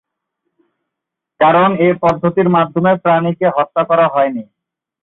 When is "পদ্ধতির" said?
2.03-2.47